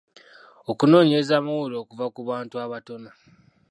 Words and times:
Okunoonyereza 0.71 1.33
amawulire 1.37 1.77
okuva 1.83 2.05
ku 2.13 2.21
Bantu 2.29 2.55
abatono. 2.65 3.09